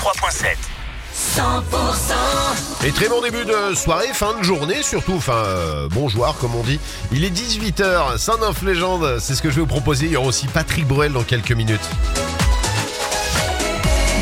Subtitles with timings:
[0.00, 0.56] 103.7.
[1.14, 6.38] 100% Et très bon début de soirée, fin de journée surtout, enfin euh, bon joueur
[6.38, 6.80] comme on dit.
[7.12, 10.06] Il est 18h, Saint-Neuf Légende, c'est ce que je vais vous proposer.
[10.06, 11.82] Il y aura aussi Patrick Bruel dans quelques minutes.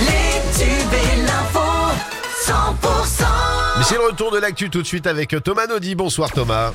[0.00, 1.60] Les tubes et l'info
[2.46, 3.24] 100%
[3.76, 5.94] Mais c'est le retour de l'actu tout de suite avec Thomas Naudy.
[5.94, 6.72] Bonsoir Thomas.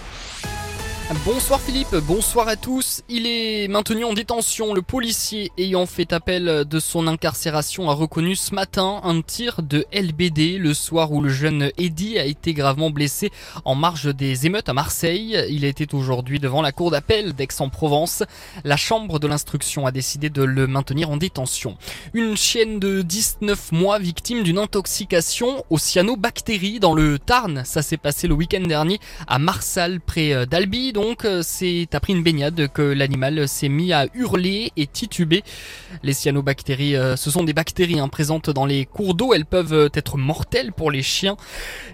[1.26, 3.02] Bonsoir Philippe, bonsoir à tous.
[3.10, 4.74] Il est maintenu en détention.
[4.74, 9.86] Le policier ayant fait appel de son incarcération a reconnu ce matin un tir de
[9.92, 13.30] LBD le soir où le jeune Eddy a été gravement blessé
[13.66, 15.38] en marge des émeutes à Marseille.
[15.50, 18.24] Il était aujourd'hui devant la cour d'appel d'Aix-en-Provence.
[18.64, 21.78] La chambre de l'instruction a décidé de le maintenir en détention.
[22.14, 27.64] Une chienne de 19 mois victime d'une intoxication aux cyanobactéries dans le Tarn.
[27.66, 32.22] Ça s'est passé le week-end dernier à Marsal près d'Albi donc euh, c'est après une
[32.22, 35.44] baignade que l'animal s'est mis à hurler et tituber.
[36.04, 39.34] Les cyanobactéries, euh, ce sont des bactéries hein, présentes dans les cours d'eau.
[39.34, 41.38] Elles peuvent euh, être mortelles pour les chiens.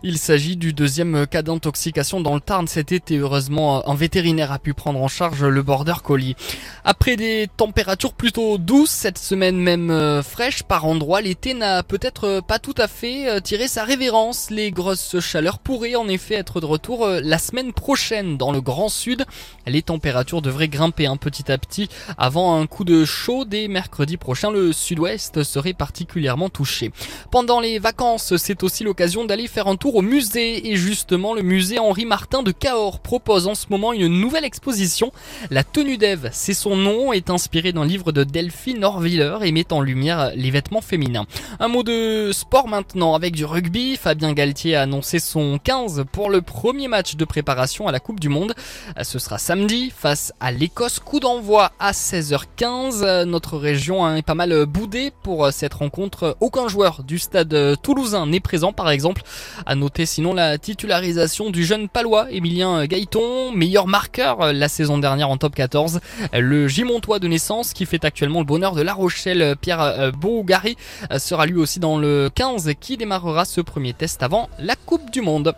[0.03, 3.17] Il s'agit du deuxième cas d'intoxication dans le Tarn cet été.
[3.17, 6.35] Heureusement, un vétérinaire a pu prendre en charge le border collie.
[6.83, 12.59] Après des températures plutôt douces, cette semaine même fraîche par endroits, l'été n'a peut-être pas
[12.59, 14.49] tout à fait tiré sa révérence.
[14.49, 18.89] Les grosses chaleurs pourraient en effet être de retour la semaine prochaine dans le Grand
[18.97, 19.25] Sud.
[19.67, 24.17] Les températures devraient grimper un petit à petit avant un coup de chaud dès mercredi
[24.17, 24.51] prochain.
[24.51, 26.91] Le sud-ouest serait particulièrement touché.
[27.31, 31.43] Pendant les vacances, c'est aussi l'occasion d'aller faire un tour au musée et justement le
[31.43, 35.11] musée Henri Martin de Cahors propose en ce moment une nouvelle exposition.
[35.51, 39.71] La tenue d'Ève, c'est son nom, est inspiré d'un livre de Delphine Orviller et met
[39.71, 41.27] en lumière les vêtements féminins.
[41.59, 43.97] Un mot de sport maintenant avec du rugby.
[43.97, 48.19] Fabien Galtier a annoncé son 15 pour le premier match de préparation à la Coupe
[48.19, 48.53] du Monde.
[49.01, 50.99] Ce sera samedi face à l'Écosse.
[50.99, 53.23] Coup d'envoi à 16h15.
[53.23, 56.37] Notre région est pas mal boudée pour cette rencontre.
[56.39, 59.23] Aucun joueur du stade toulousain n'est présent par exemple.
[59.65, 65.29] À noter sinon la titularisation du jeune palois Emilien Gaëton, meilleur marqueur la saison dernière
[65.29, 65.99] en top 14.
[66.33, 70.77] Le Gimontois de naissance qui fait actuellement le bonheur de La Rochelle, Pierre Bougari,
[71.17, 75.21] sera lui aussi dans le 15 qui démarrera ce premier test avant la Coupe du
[75.21, 75.53] Monde.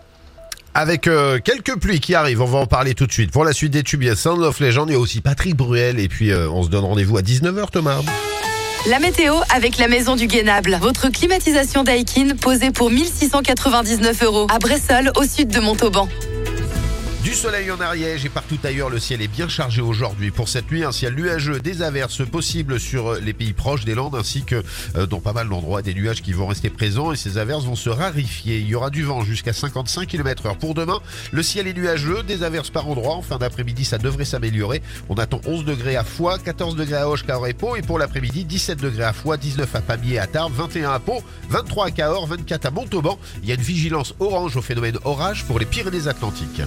[0.73, 3.31] Avec euh, quelques pluies qui arrivent, on va en parler tout de suite.
[3.31, 5.21] Pour la suite des tubes, il y a Sound of Legend, il y a aussi
[5.21, 5.99] Patrick Bruel.
[5.99, 8.01] Et puis, euh, on se donne rendez-vous à 19h, Thomas.
[8.87, 10.77] La météo avec la maison du Guénable.
[10.81, 16.07] Votre climatisation Daikin posée pour 1699 euros à Bressol, au sud de Montauban.
[17.23, 20.31] Du soleil en Ariège et partout ailleurs, le ciel est bien chargé aujourd'hui.
[20.31, 24.15] Pour cette nuit, un ciel nuageux, des averses possibles sur les pays proches des Landes
[24.15, 24.63] ainsi que
[24.95, 27.75] euh, dans pas mal d'endroits, des nuages qui vont rester présents et ces averses vont
[27.75, 28.59] se rarifier.
[28.59, 30.57] Il y aura du vent jusqu'à 55 km heure.
[30.57, 31.01] Pour demain,
[31.33, 33.15] le ciel est nuageux, des averses par endroits.
[33.15, 34.81] En fin d'après-midi, ça devrait s'améliorer.
[35.09, 37.75] On attend 11 degrés à Foix, 14 degrés à Hoche, et Pau.
[37.75, 41.21] Et pour l'après-midi, 17 degrés à Foix, 19 à Pamiers à Tarbes, 21 à Pau,
[41.49, 43.19] 23 à Cahors, 24 à Montauban.
[43.43, 46.61] Il y a une vigilance orange au phénomène orage pour les Pyrénées-Atlantiques.